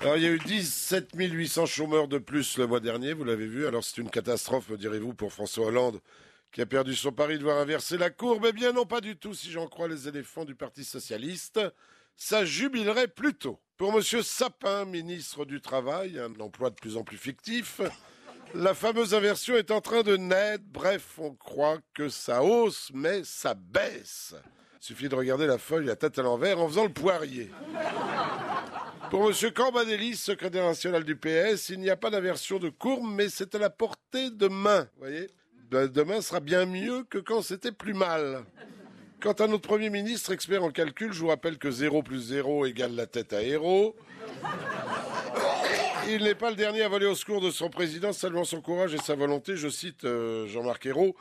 [0.00, 3.48] Alors, il y a eu 17 800 chômeurs de plus le mois dernier, vous l'avez
[3.48, 3.66] vu.
[3.66, 6.00] Alors, c'est une catastrophe, me direz-vous, pour François Hollande,
[6.52, 8.46] qui a perdu son pari de voir inverser la courbe.
[8.48, 11.60] Eh bien, non, pas du tout, si j'en crois les éléphants du Parti Socialiste.
[12.16, 13.58] Ça jubilerait plutôt.
[13.76, 17.80] Pour Monsieur Sapin, ministre du Travail, un emploi de plus en plus fictif,
[18.54, 20.64] la fameuse inversion est en train de naître.
[20.68, 24.34] Bref, on croit que ça hausse, mais ça baisse.
[24.80, 27.50] Il suffit de regarder la feuille la tête à l'envers en faisant le poirier.
[29.10, 29.34] Pour M.
[29.54, 33.58] Cambadelli, secrétaire national du PS, il n'y a pas d'inversion de courbe, mais c'est à
[33.58, 34.86] la portée de main.
[34.98, 35.28] Voyez?
[35.70, 38.44] Ben, Demain sera bien mieux que quand c'était plus mal.
[39.20, 42.66] Quant à notre Premier ministre, expert en calcul, je vous rappelle que 0 plus 0
[42.66, 43.96] égale la tête à héros.
[46.10, 48.94] Il n'est pas le dernier à voler au secours de son président, saluant son courage
[48.94, 49.56] et sa volonté.
[49.56, 51.14] Je cite euh, Jean-Marc Ayrault.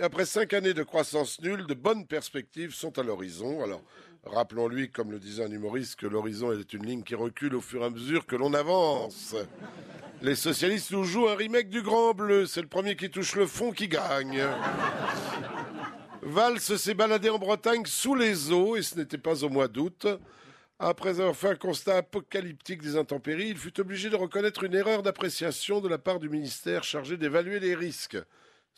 [0.00, 3.62] Après cinq années de croissance nulle, de bonnes perspectives sont à l'horizon.
[3.62, 3.82] Alors,
[4.24, 7.82] rappelons-lui, comme le disait un humoriste, que l'horizon est une ligne qui recule au fur
[7.82, 9.34] et à mesure que l'on avance.
[10.22, 12.46] Les socialistes nous jouent un remake du Grand Bleu.
[12.46, 14.42] C'est le premier qui touche le fond qui gagne.
[16.22, 20.06] Valls s'est baladé en Bretagne sous les eaux, et ce n'était pas au mois d'août.
[20.78, 25.02] Après avoir fait un constat apocalyptique des intempéries, il fut obligé de reconnaître une erreur
[25.02, 28.18] d'appréciation de la part du ministère chargé d'évaluer les risques.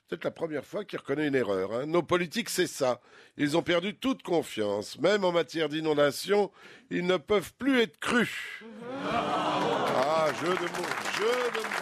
[0.00, 1.72] C'est peut-être la première fois qu'il reconnaît une erreur.
[1.72, 1.86] hein.
[1.86, 3.00] Nos politiques, c'est ça.
[3.36, 4.98] Ils ont perdu toute confiance.
[5.00, 6.50] Même en matière d'inondation,
[6.90, 8.62] ils ne peuvent plus être crus.
[9.04, 10.88] Ah, jeu de mots,
[11.18, 11.74] jeu de mots.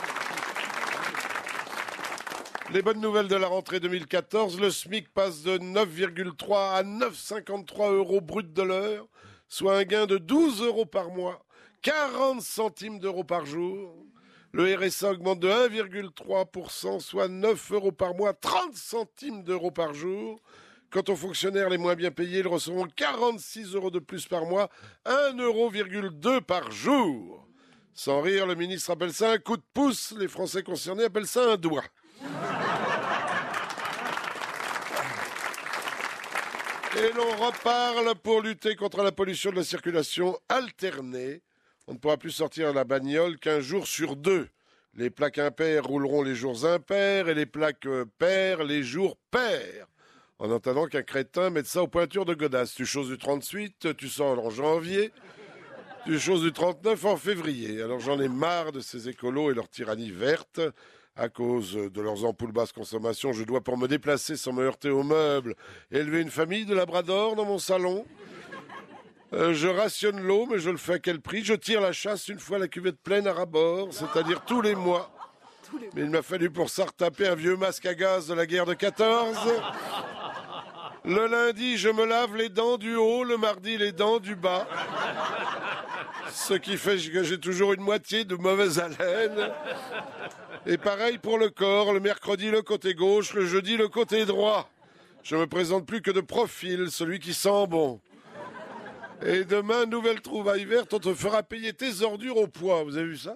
[2.72, 8.20] Les bonnes nouvelles de la rentrée 2014, le SMIC passe de 9,3 à 9,53 euros
[8.20, 9.06] brut de l'heure,
[9.48, 11.44] soit un gain de 12 euros par mois,
[11.82, 13.94] 40 centimes d'euros par jour.
[14.52, 20.40] Le RSA augmente de 1,3%, soit 9 euros par mois, 30 centimes d'euros par jour.
[20.90, 24.70] Quant aux fonctionnaires les moins bien payés, ils recevront 46 euros de plus par mois,
[25.04, 25.70] 1,2 euro
[26.40, 27.46] par jour.
[27.92, 31.52] Sans rire, le ministre appelle ça un coup de pouce, les Français concernés appellent ça
[31.52, 31.84] un doigt.
[36.98, 41.42] Et l'on reparle pour lutter contre la pollution de la circulation alternée.
[41.88, 44.48] On ne pourra plus sortir la bagnole qu'un jour sur deux.
[44.94, 49.86] Les plaques impaires rouleront les jours impairs et les plaques euh, paires les jours pairs.
[50.38, 52.74] En attendant qu'un crétin mette ça aux pointures de godasses.
[52.74, 55.12] Tu choses du 38, tu sors en janvier,
[56.06, 57.80] tu choses du 39 en février.
[57.80, 60.60] Alors j'en ai marre de ces écolos et leur tyrannie verte.
[61.14, 64.90] À cause de leurs ampoules basse consommation, je dois, pour me déplacer sans me heurter
[64.90, 65.54] aux meubles,
[65.90, 68.04] élever une famille de labrador dans mon salon.
[69.32, 71.44] Euh, je rationne l'eau, mais je le fais à quel prix?
[71.44, 75.10] Je tire la chasse une fois la cuvette pleine à rabord, c'est-à-dire tous les mois.
[75.94, 78.66] Mais il m'a fallu pour ça retaper un vieux masque à gaz de la guerre
[78.66, 79.36] de 14.
[81.04, 84.68] Le lundi, je me lave les dents du haut, le mardi, les dents du bas.
[86.32, 89.50] Ce qui fait que j'ai toujours une moitié de mauvaise haleine.
[90.66, 94.68] Et pareil pour le corps, le mercredi le côté gauche, le jeudi le côté droit.
[95.22, 98.00] Je me présente plus que de profil, celui qui sent bon.
[99.24, 102.82] Et demain, nouvelle trouvaille verte, on te fera payer tes ordures au poids.
[102.84, 103.34] Vous avez vu ça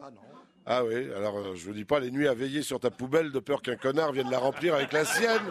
[0.67, 3.33] Ah oui, alors euh, je vous dis pas les nuits à veiller sur ta poubelle
[3.33, 5.43] de peur qu'un connard vienne la remplir avec la sienne.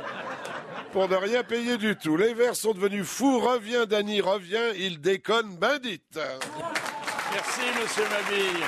[0.92, 2.18] Pour ne rien payer du tout.
[2.18, 3.40] Les verts sont devenus fous.
[3.40, 4.70] Reviens, Dany, reviens.
[4.76, 6.20] Ils déconnent, ben dites.
[7.32, 8.66] Merci, monsieur Mabille.